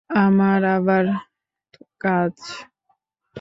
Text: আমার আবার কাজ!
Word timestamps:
আমার 0.21 0.61
আবার 0.75 1.05
কাজ! 2.01 2.35